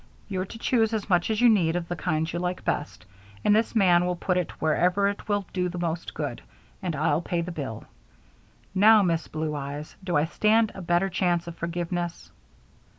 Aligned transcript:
You're 0.27 0.45
to 0.45 0.57
choose 0.57 0.95
as 0.95 1.11
much 1.11 1.29
as 1.29 1.41
you 1.41 1.47
need 1.47 1.75
of 1.75 1.87
the 1.87 1.95
kinds 1.95 2.33
you 2.33 2.39
like 2.39 2.65
best, 2.65 3.05
and 3.45 3.55
this 3.55 3.75
man 3.75 4.03
will 4.03 4.15
put 4.15 4.35
it 4.35 4.49
wherever 4.59 5.07
it 5.07 5.29
will 5.29 5.45
do 5.53 5.69
the 5.69 5.77
most 5.77 6.15
good, 6.15 6.41
and 6.81 6.95
I'll 6.95 7.21
pay 7.21 7.41
the 7.41 7.51
bill. 7.51 7.83
Now, 8.73 9.03
Miss 9.03 9.27
Blue 9.27 9.53
Eyes, 9.53 9.95
do 10.03 10.15
I 10.17 10.25
stand 10.25 10.71
a 10.73 10.81
better 10.81 11.07
chance 11.09 11.45
of 11.45 11.55
forgiveness?" 11.55 12.31